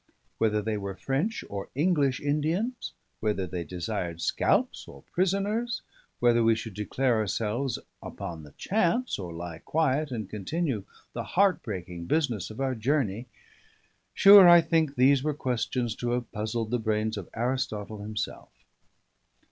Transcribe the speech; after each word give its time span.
Whether 0.39 0.63
they 0.63 0.77
were 0.77 0.95
French 0.95 1.43
or 1.47 1.69
English 1.75 2.19
Indians, 2.19 2.93
whether 3.19 3.45
they 3.45 3.63
desired 3.63 4.19
scalps 4.19 4.87
or 4.87 5.03
prisoners, 5.13 5.83
whether 6.19 6.43
we 6.43 6.55
should 6.55 6.73
declare 6.73 7.17
ourselves 7.17 7.77
upon 8.01 8.41
the 8.41 8.55
chance, 8.57 9.19
or 9.19 9.31
lie 9.31 9.59
quiet 9.59 10.09
and 10.09 10.27
continue 10.27 10.85
the 11.13 11.23
heart 11.37 11.61
breaking 11.61 12.05
business 12.07 12.49
of 12.49 12.59
our 12.59 12.73
journey: 12.73 13.27
sure, 14.15 14.49
I 14.49 14.59
think 14.61 14.95
these 14.95 15.21
were 15.21 15.35
questions 15.35 15.93
to 15.97 16.09
have 16.13 16.31
puzzled 16.31 16.71
the 16.71 16.79
brains 16.79 17.15
of 17.15 17.29
Aristotle 17.35 18.01
himself. 18.01 18.49